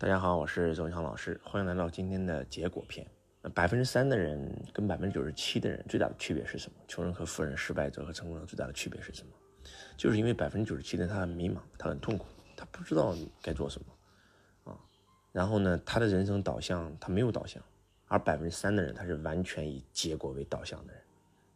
[0.00, 3.04] 大家好，我是周文强老师，欢迎来到今天的结果篇。
[3.52, 6.78] 百分之三的人跟百分之九十七的人最大的区别是什么？
[6.86, 9.32] 穷人和富人、失败者和成功者最大的区别是什么？
[9.96, 12.26] 就是因为百分之九十七的人他很迷茫，他很痛苦，
[12.56, 14.78] 他不知道该做什么啊。
[15.32, 17.60] 然后呢，他的人生导向他没有导向，
[18.06, 21.02] 而百分之三的人他是完全以结果为导向的人。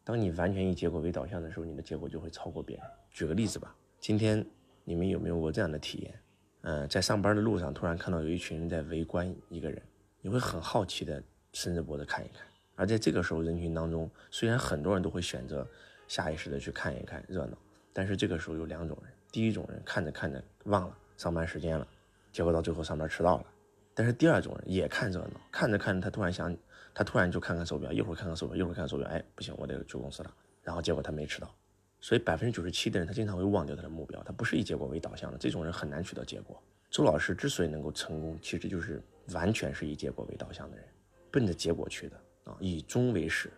[0.03, 2.85] 当你完全以结果为导向的时候，你的结果就会超过别人。
[3.13, 4.45] 举个例子吧，今天
[4.83, 6.22] 你们有没有过这样的体验？
[6.63, 9.83] 嗯，在上班的路上，突然看到有一群人在围观一个人，
[10.21, 11.23] 你会很好奇的
[11.53, 12.47] 伸着脖子看一看。
[12.77, 15.67] 而在这个时候，人群当中，虽然很多人都会选择
[16.09, 17.57] 下意识的去看一看热闹，
[17.93, 21.87] 但是这个时候有两种人：第一种人看着看着忘了上班时间了，
[22.33, 23.45] 结果到最后上班迟到了；
[23.93, 26.57] 但是第二种人也看热闹，看着看着他突然想，
[26.95, 30.35] 他突然就看看手表，一会儿看看手表，一会儿看看手表，哎，不行，我得去公司了。
[30.63, 31.53] 然后结果他没迟到。
[32.03, 36.61] 所以百分之九十七的人，他经常会忘掉他的目标，他不是以结果为导向的，这种人很难取得结果。
[36.91, 39.01] 周老师之所以能够成功，其实就是
[39.33, 40.85] 完全是以结果为导向的人，
[41.31, 43.51] 奔着结果去的啊，以终为始。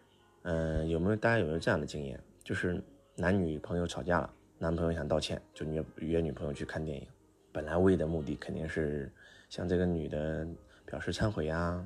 [0.42, 2.20] 嗯，有没有大家有没有这样的经验？
[2.44, 2.80] 就是
[3.16, 7.08] 男女朋友吵架了，男朋友想道歉，就约约女朋友去看电影，
[7.50, 9.10] 本来为的目的肯定是
[9.48, 10.46] 向这个女的
[10.84, 11.82] 表示忏悔啊，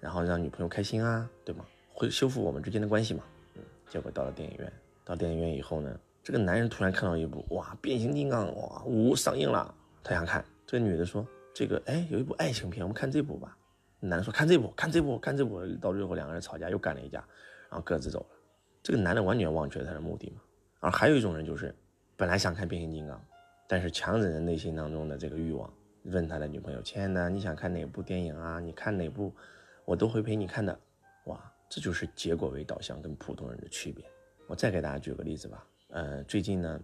[0.00, 1.66] 然后让女朋友开心啊，对吗？
[1.92, 3.22] 会修复我们之间的关系嘛？
[3.56, 4.72] 嗯，结果到了电影院。
[5.08, 10.44] 到电影院以后呢，这个男人突然看到一部哇，变形金刚哇五上映了，他想看。
[10.66, 13.56] 这个女的说：“这个哎，有一部爱情片，我们看这部吧。”
[14.00, 17.26] 男的说：“看这部，看这部，看这部。”到最后两个人吵架，又干了一架，
[17.70, 18.26] 然后各自走了。
[18.82, 20.42] 这个男的完全忘却了他的目的嘛。
[20.80, 21.74] 而还有一种人就是，
[22.18, 23.18] 本来想看变形金刚，
[23.66, 25.72] 但是强忍着内心当中的这个欲望，
[26.02, 28.60] 问他的女朋友：“亲爱的，你想看哪部电影啊？
[28.60, 29.32] 你看哪部，
[29.86, 30.78] 我都会陪你看的。”
[31.24, 34.04] 哇，这就是结果为导向跟普通人的区别。
[34.48, 36.80] 我再给大家举个例子吧，呃，最近呢，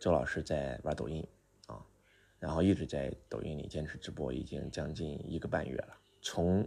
[0.00, 1.26] 周老师在玩抖音，
[1.66, 1.84] 啊，
[2.38, 5.98] 然后一直在抖音里坚持直播，已经将近一个半月了。
[6.20, 6.64] 从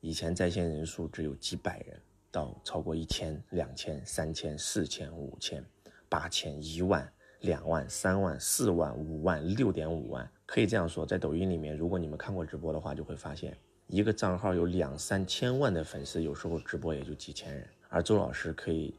[0.00, 5.64] 以前在线人数只有几百人，到超过一千、两千、三千、四千、五千、
[6.08, 7.08] 八千、一万、
[7.42, 13.56] 两万、三万、四万、五万、六点五万，可以这样说，在抖音里面，如果你们看过直播的话，就会发现，
[13.86, 18.92] 一个账号有两三千万的粉丝，有时候直播也就几千人，而周老师可以。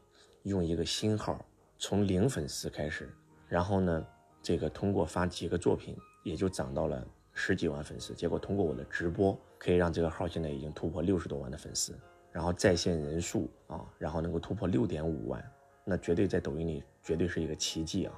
[0.48, 1.44] 用一个新号，
[1.78, 3.08] 从零粉丝开始，
[3.46, 4.06] 然后呢，
[4.42, 8.14] 这个通过发几个作品，也就涨到了十几万粉丝。
[8.14, 11.96] 结果通过我的直播，可以让这个号现在已经突破六十多万的粉丝，
[12.32, 15.52] 然后在线人数啊，然后能够突破六点五万，
[15.84, 18.12] 那绝对在抖音里绝对是一个奇迹啊！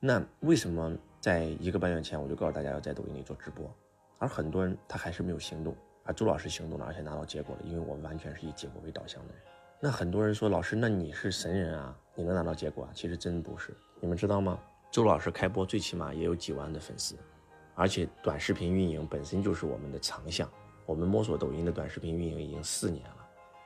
[0.00, 3.74] 那为什么在一个半月前我就告诉大家要在抖音里做直播，
[4.18, 9.42] 而很多人他还是没有行动，而朱老师行动了，而且拿到结果了，因为我完全是以结果为导向的人。
[9.84, 12.90] 那很多人说老师，那你是神人啊，你能拿到结果啊？
[12.94, 13.76] 其实真不是。
[14.00, 14.58] 你们知道吗？
[14.90, 17.14] 周老师开播最起码也有几万的粉丝，
[17.74, 20.48] 而且短视频运营本身就是我们的长项。
[20.86, 23.16] 我们摸索抖音的短视频运营已经四年了，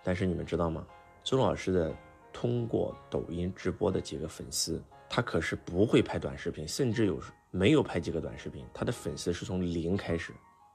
[0.02, 0.84] 但是你们知道吗？
[1.22, 1.94] 周老师的
[2.32, 10.32] 通过抖音直播的几个粉丝，他可是不会拍短视频，甚至有没有拍几个短视频，他的粉丝是从零开始，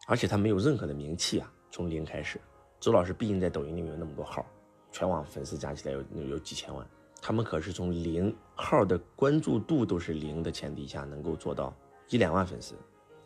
[0.07, 2.39] 而且他没有任何的名气啊，从零开始。
[2.79, 4.45] 周老师毕竟在抖音里面有那么多号。
[4.93, 6.87] 全网粉丝加起来有有几千万，
[7.19, 11.73] 他们可是从零号的关注度都是零的前提下，能够做到
[12.09, 12.75] 一两万粉丝，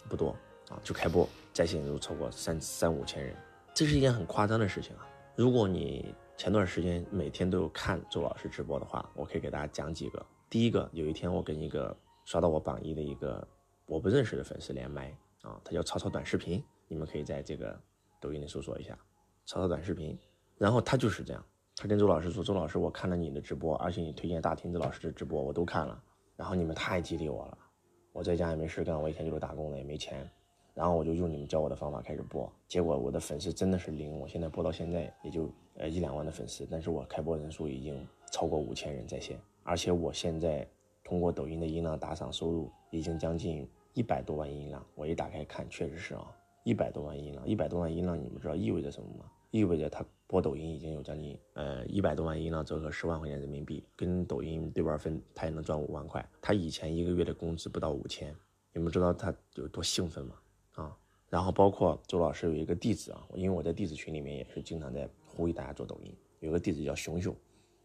[0.08, 0.30] 不多
[0.70, 3.36] 啊，就开播在线人数超过三三五千人，
[3.74, 5.06] 这是一件很夸张的事情啊！
[5.36, 10.26] 如果你前段时间每天都有看周老师直播的话，我可以给大家讲几个。
[10.50, 13.46] 第一个，有一天我跟一个刷到我榜一的一个
[13.86, 15.10] 我不认识的粉丝连麦
[15.42, 17.78] 啊，他叫曹操短视频，你们可以在这个
[18.22, 18.98] 抖音里搜索一下
[19.46, 20.18] 曹操短视频，
[20.58, 21.44] 然后他就是这样。
[21.80, 26.04] 他跟周老师说：“周老师，我看了你的直播，而且你推荐大亭子老师的直播，我都看了。
[26.36, 27.58] 然后你们太激励我了，
[28.12, 30.28] 我在家也没事干，我以前就是打工的，也没钱。
[30.74, 34.20] 然后我就用你们教我的方法开始播，结果我的粉丝真的是零。
[34.20, 40.68] 我现在播到现在也就呃一两万的粉丝，但是我开播人数已经超过五千人在线，而且我现在
[41.04, 44.84] 通过抖音的音浪打赏收入已经将近一百多万音浪。
[44.96, 49.26] 我一打开看，确实是啊，一百多万音浪，一百多万音浪，你们知道意味着什么吗？
[49.52, 56.30] 意味着他。”播抖音已经有将近呃一百多万音浪，折合十万块钱人民币，跟抖音对半分，他也能赚五万块。
[56.42, 58.36] 他以前一个月的工资不到五千，
[58.74, 60.36] 你们知道他有多兴奋吗？
[60.74, 60.98] 啊，
[61.30, 67.34] 然后包括周老师有一个弟子啊，因为我在弟子群里面也是经常在呼吁大家做抖音，有个弟子叫熊熊，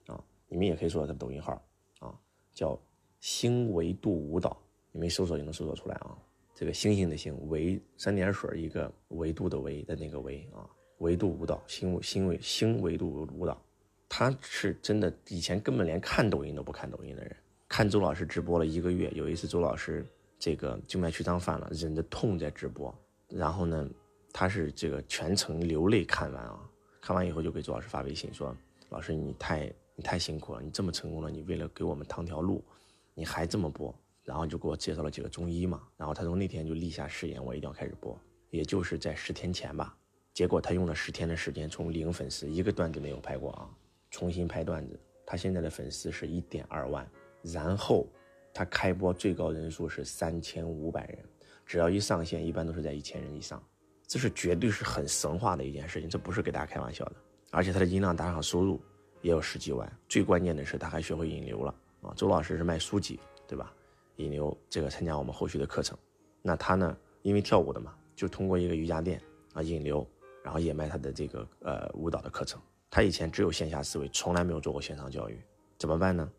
[0.06, 1.64] 啊，你们也可以搜索他抖音号，
[2.00, 2.18] 啊，
[2.52, 2.76] 叫
[3.20, 4.60] 星维度舞蹈，
[4.90, 6.18] 你们搜索就能搜索出来啊。
[6.54, 10.68] 这个星星的星，维三点水一个维度的维的那个维啊。
[11.02, 13.60] 维度舞蹈，新新维新维度舞蹈，
[14.08, 17.36] 他是真的以前根本连看抖音都不看抖音的人，
[17.68, 19.10] 看周老师直播了一个月。
[19.14, 20.06] 有一次周老师
[20.38, 22.94] 这个静脉曲张犯了，忍着痛在直播，
[23.28, 23.88] 然后呢，
[24.32, 26.60] 他是这个全程流泪看完啊，
[27.00, 28.56] 看完以后就给周老师发微信说
[28.88, 32.64] ：“老师你太你太辛苦了，你这么成功了，你为了给我们趟条路，
[33.12, 38.16] 你还这么播。”然后就给我介绍了几个中医嘛，然后他从那天就立下誓言，我一定要开始播，
[38.50, 39.96] 也就是在十天前吧。
[40.34, 43.68] 结果他用了十天的时间，从零粉丝一个段子没有拍过啊，
[44.10, 47.06] 重新拍段子，他现在的粉丝是一点二万，
[47.42, 48.06] 然后
[48.54, 51.18] 他开播最高人数是三千五百人，
[51.66, 53.62] 只要一上线，一般都是在一千人以上，
[54.06, 57.14] 这是绝对是很神话的一件事情，这不是给大家开玩笑的。
[57.50, 58.80] 而且他的音量打赏收入
[59.20, 62.14] 也有十几万，最关键的是他还学会引流了啊。
[62.16, 63.70] 周老师是卖书籍，对吧？
[64.16, 65.96] 引流这个参加我们后续的课程，
[66.40, 69.20] 那他呢，因为跳舞的嘛，就通过一个瑜伽垫
[69.54, 70.06] 啊引流，
[70.42, 72.60] 然后也卖他的这个呃舞蹈的课程。
[72.90, 75.42] 他以前只有线下思维，从来没有做过线上教育，
[75.78, 76.30] 怎么办呢？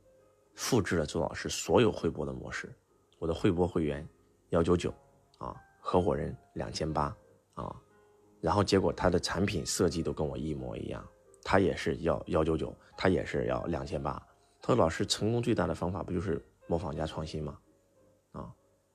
[0.56, 2.72] 复制了周老师所有会播的模式，
[3.18, 4.08] 我的会播会员
[4.50, 4.94] 幺九九
[5.40, 7.16] 啊，合伙人两千八
[7.56, 7.76] 啊，
[8.40, 11.04] 然后结果他的产品设计都跟我一模一样，
[11.44, 14.22] 他也是要幺九九，他也是要两千八。
[14.62, 17.58] 他说老师成功最大的方法不就是模仿加创新吗？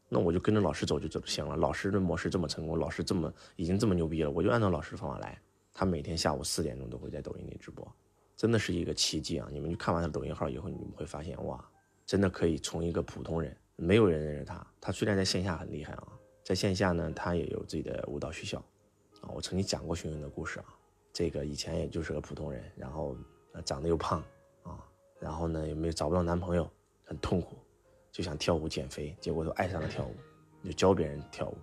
[0.09, 1.57] 那我就跟着老师走就走就行了。
[1.57, 5.41] 老师的模式这么成功，老师这么已经这么牛逼了，我就按照老师的方法来。
[5.75, 7.87] 他每天下午四点钟都会在抖音里直播，
[8.37, 9.49] 真的是一个奇迹啊！
[9.53, 11.65] 你们去看完他抖音号以后，你们会发现哇，
[12.05, 14.67] 真的可以从一个普通人，没有人认识他。
[14.81, 16.09] 他虽然在线下很厉害啊，
[16.43, 18.59] 在线下呢，他也有自己的舞蹈学校
[19.21, 19.31] 啊。
[19.33, 20.65] 我曾经讲过熊熊的故事啊，
[21.13, 23.17] 这个以前也就是个普通人，然后
[23.65, 24.21] 长得又胖
[24.65, 24.85] 啊，
[25.21, 26.69] 然后呢也没有找不到男朋友，
[27.05, 27.57] 很痛苦。
[28.11, 30.15] 就想跳舞减肥，结果都爱上了跳舞，
[30.65, 31.57] 就教别人跳舞，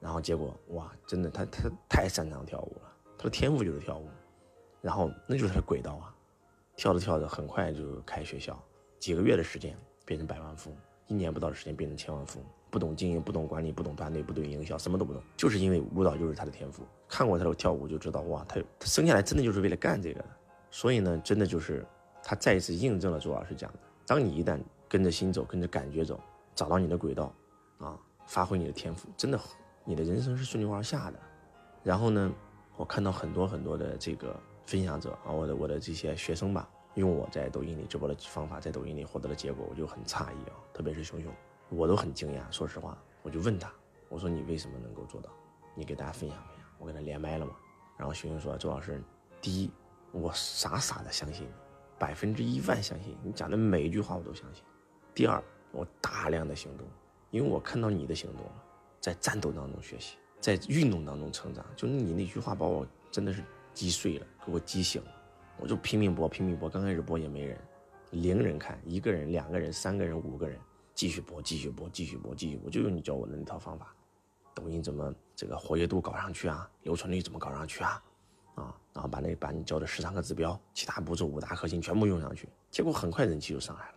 [0.00, 4.08] 然后结果哇，真的他他太擅长跳舞了，他的天赋就是跳舞，
[4.80, 6.14] 然后那就是他的轨道啊，
[6.76, 8.60] 跳着跳着很快就开学校，
[8.98, 16.82] 几个月的时间变成百万富翁，一年不到的时间变成千万富翁，不懂经营，不懂管理，不懂团队，不懂营销，什么都不懂，就是因为舞蹈就是他的天赋。
[17.06, 20.26] 看过他的跳舞就知道哇，他他生下来真的就是为了干这个的，
[20.70, 21.86] 所以呢，真的就是
[22.24, 24.58] 他再一次印证了周老师讲的，当你一旦。
[24.92, 26.20] 跟着心走，跟着感觉走，
[26.54, 27.32] 找到你的轨道，
[27.78, 29.40] 啊，发挥你的天赋，真的，
[29.86, 31.18] 你的人生是顺流而下的。
[31.82, 32.30] 然后呢，
[32.76, 40.52] 我看到很多很多的这个分享者啊，我的我的这些学生吧，用我在抖音里直播的方法，在抖音里获得的结果，我就很诧异啊。
[40.74, 41.32] 特别是熊熊，
[41.70, 42.42] 我都很惊讶。
[42.52, 43.72] 说实话，我就问他，
[44.10, 45.30] 我说你为什么能够做到？
[45.74, 46.66] 你给大家分享分享。
[46.78, 47.54] 我跟他连麦了嘛，
[47.96, 49.02] 然后熊熊说，周老师，
[49.40, 49.70] 第一，
[50.12, 51.50] 我傻傻的相信你，
[51.98, 54.62] 百分之一万相信你讲的每一句话，我都相信。
[55.14, 55.42] 第二，
[55.72, 56.86] 我大量的行动，
[57.30, 58.64] 因为我看到你的行动了，
[58.98, 61.64] 在战斗当中学习，在运动当中成长。
[61.76, 63.44] 就是你那句话把我真的是
[63.74, 65.12] 击碎了，给我击醒了，
[65.58, 66.66] 我就拼命播，拼命播。
[66.66, 67.58] 刚开始播也没人，
[68.10, 70.58] 零人看，一个人、两个人、三个人、五个人，
[70.94, 73.94] 继续播，继续播，继续播，继续播，就用你教我的那套方法。
[74.54, 76.70] 抖音怎么这个活跃度搞上去啊？
[76.84, 78.02] 留存率怎么搞上去啊？
[78.54, 83.94] 啊，然后把那把你教的十三个指标，其他步骤五大核心全部用上去，结果很快人气就上来了。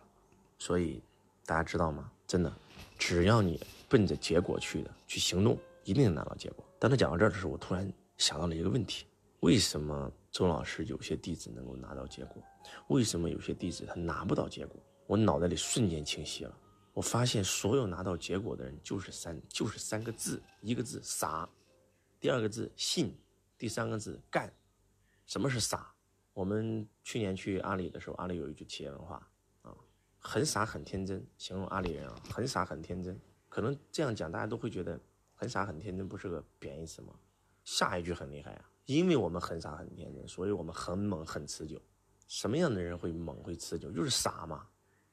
[0.58, 1.02] 所以，
[1.46, 2.10] 大家知道吗？
[2.26, 2.52] 真的，
[2.98, 6.64] 只要你奔着结果去的，去行动，一定能拿到结果。
[6.78, 9.06] 当他讲到这儿的时候，我突然想到了一个问题：
[9.40, 12.42] 为什么周老师有些弟子能够拿到结果？
[12.88, 14.76] 为什么有些弟子他拿不到结果？
[15.06, 16.58] 我脑袋里瞬间清晰了。
[16.92, 21.48] 我发现所有拿到结果的人，就是三，就是三个字：一个字傻，
[22.18, 23.16] 第二个字信，
[23.56, 24.52] 第三个字干。
[25.26, 25.92] 什么是傻？
[26.32, 29.24] 我们去年去阿里的时候，阿里有一句企业文化。
[30.26, 33.16] 很傻很天真，形容阿里人啊，很傻很天真。
[33.48, 35.00] 可能这样讲，大家都会觉得
[35.36, 37.14] 很傻很天真不是个贬义词吗？
[37.64, 41.80] 下一句很厉害啊，因为我们很傻很天真，所以我们很猛很持久。
[42.26, 43.92] 什么样的人会猛会持久？
[43.92, 44.66] 就是傻嘛。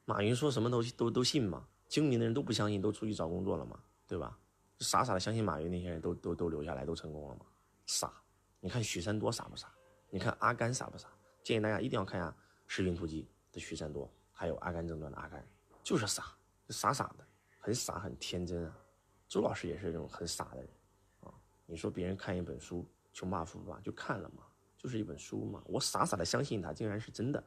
[0.06, 4.40] 马云说什么都都都信嘛，精明的人都不相信，都出去找工作了嘛，对吧？
[4.80, 7.46] 傻傻的相信马云那些人都都都留下来，都成功了嘛？
[7.86, 8.12] 傻。
[8.60, 9.72] 你看许三多傻不傻？
[10.10, 11.08] 你看阿甘傻不傻？
[11.44, 12.30] 建议大家一定要看一下
[12.66, 14.12] 《士兵突击》的许三多。
[14.34, 15.48] 还有《阿甘正传》的阿甘，
[15.84, 16.36] 就是傻，
[16.70, 17.26] 傻傻的，
[17.60, 18.78] 很傻很天真啊。
[19.30, 20.70] 周老师也是这种很傻的人
[21.22, 21.34] 啊。
[21.66, 22.82] 你说别人看一本书
[23.14, 24.44] 《穷爸富爸》就看了嘛，
[24.78, 25.62] 就是一本书嘛。
[25.66, 27.42] 我傻傻的相信他竟然是真的，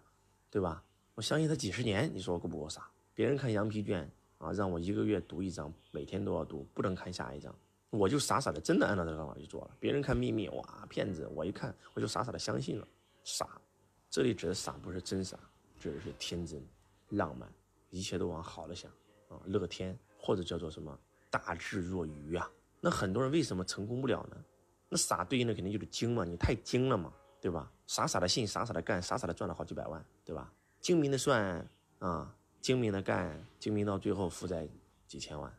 [0.50, 0.83] 对吧？
[1.14, 2.88] 我相信他几十年，你说我够不够傻？
[3.14, 7.55] 别人看羊皮卷啊，让我一个月读一章，每天都要读，不能看下一章，
[7.90, 9.76] 我就傻傻的真的按照这个方法去做了。
[9.81, 11.26] 别人看秘密，哇，骗子！
[11.28, 12.87] 我一看我就傻傻的相信了，
[13.25, 13.61] 傻。
[14.11, 15.38] 这里指的傻不是真傻，
[15.78, 16.62] 指的是天真。
[17.11, 17.53] 浪漫，
[17.91, 18.91] 一切都往好了想
[19.29, 20.99] 啊，乐天或者叫做什么
[21.31, 22.51] 大智若愚啊。
[22.81, 24.37] 那很多人为什么成功不了呢？
[24.89, 27.73] 那傻对应的肯定就是精嘛，你太精了嘛，对吧？
[27.87, 30.53] 傻傻的信，傻傻的干，傻傻的赚了好几百万，对吧？
[30.81, 34.69] 精明的算啊，精明的干，精明到最后负债
[35.09, 35.53] 几千万，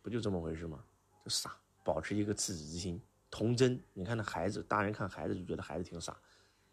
[0.00, 0.82] 不就这么回事吗？
[1.22, 1.54] 就傻，
[1.84, 2.98] 保持一个赤子之心
[3.30, 3.78] 童真。
[3.92, 6.16] 你看那孩子，大人看孩子就觉得孩子挺傻，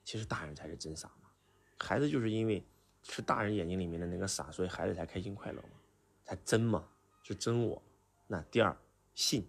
[0.06, 1.30] 其实大人才是真傻嘛。
[1.78, 2.66] 孩子就是因为
[3.10, 5.70] 是大人眼睛里面的那个傻，所以孩子才开心快乐嘛，
[6.24, 6.88] 才真嘛，
[7.24, 7.82] 是真我。
[8.28, 8.76] 那第二，
[9.16, 9.46] 信。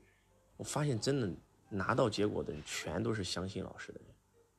[0.57, 1.31] 我发现真的
[1.69, 4.09] 拿到结果的人，全都是相信老师的人。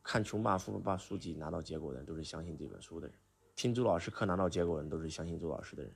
[0.01, 3.15] 看《穷爸富爸》书籍拿到结果的人，都是相信这本书的人；
[3.56, 5.94] 听周老师课拿到结果的人，都是相信周老师的人。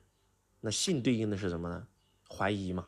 [0.60, 1.88] 那信对应的是什么呢？
[2.28, 2.86] 怀疑嘛，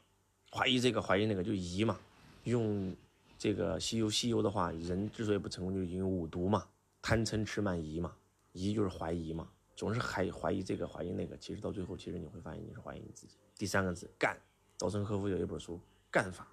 [0.51, 1.99] 怀疑这个，怀疑那个，就疑嘛。
[2.45, 2.95] 用
[3.39, 6.67] 这个西游西游的话，人之所以不成功，就是因为五毒嘛，
[7.01, 8.15] 贪嗔痴慢疑嘛。
[8.53, 11.37] 疑就是怀疑嘛，总是还怀疑这个，怀疑那个。
[11.37, 13.37] 其实到最后，其实你会发现你是怀疑你自己。
[13.55, 14.37] 第三个字干，
[14.77, 15.75] 稻盛和夫有一本书
[16.11, 16.45] 《干法》。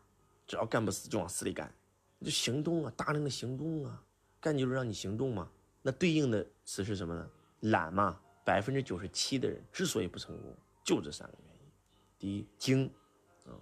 [0.46, 1.74] 只要干不死，就往死里干，
[2.22, 4.03] 就行动啊，大量的行动啊，
[4.39, 5.50] 干就是让你行动嘛。
[5.82, 7.30] 那对应的词是什么呢？
[7.62, 8.20] 懒嘛。
[8.46, 10.53] 百分之九十七的人之所以不成功，
[10.84, 11.72] 就这三个原因：
[12.20, 12.92] 第一，精，
[13.46, 13.56] 啊；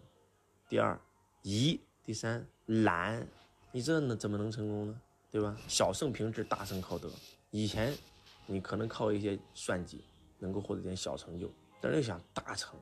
[0.68, 1.00] 第二，
[1.44, 3.28] 疑；第三，懒。
[3.72, 5.02] 你这能怎么能成功呢？
[5.30, 5.56] 对吧？
[5.68, 7.08] 小胜凭智，大胜靠德。
[7.52, 7.96] 以前
[8.46, 10.04] 你可能靠一些算计
[10.40, 12.80] 能够获得点小成就，但是要想大成，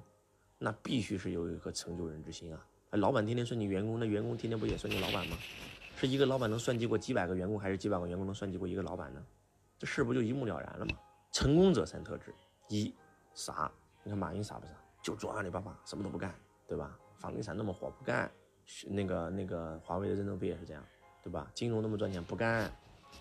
[0.57, 2.65] 那必须是有一颗成就人之心啊。
[2.91, 5.37] 老板天天算计员工，那员工天天不也算计老板吗？
[5.95, 9.23] 是一个老板能算计过几百个员工，还是几百个员工能算计过一个老板呢？
[9.77, 10.97] 这事不就一目了然了吗？
[11.31, 12.33] 成功者三特质：
[12.67, 12.93] 一
[13.33, 13.71] 傻，
[14.03, 14.73] 你看马云傻不傻？
[15.01, 16.33] 就做阿里巴巴，什么都不干，
[16.67, 16.97] 对吧？
[17.17, 18.31] 房地产那么火不干，
[18.87, 20.83] 那个那个华为的任正非也是这样，
[21.21, 21.51] 对吧？
[21.53, 22.71] 金融那么赚钱不干，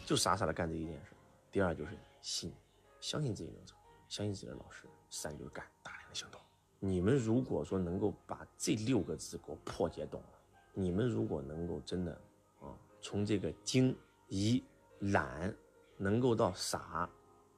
[0.06, 1.12] 就傻傻的干这一件事。
[1.52, 1.90] 第二就是
[2.20, 2.52] 信，
[3.00, 3.76] 相信自己能成，
[4.08, 4.86] 相信自己的老师。
[5.10, 6.40] 三就是干，大量的行动。
[6.78, 10.38] 你们如果说能够把这六个字给我破解懂了，
[10.74, 12.12] 你们如果能够真的
[12.60, 13.96] 啊，从这个精、
[14.28, 14.62] 疑、
[15.00, 15.54] 懒，
[15.96, 17.08] 能够到傻、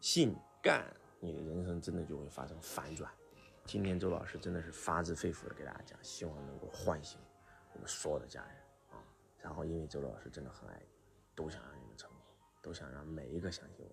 [0.00, 0.85] 信、干，
[1.19, 3.11] 你的人生真的就会发生反转。
[3.67, 7.19] 今天周老师真的是发自肺腑的给大家讲，希望能够唤醒
[7.75, 8.55] 我们所有的家人
[8.93, 9.05] 啊。
[9.38, 10.87] 然后因为周老师真的很爱你，
[11.35, 12.19] 都想让你们成功，
[12.62, 13.88] 都想让每一个相信我